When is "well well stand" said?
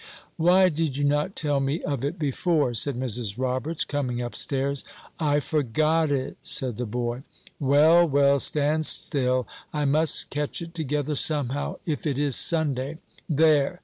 7.59-8.87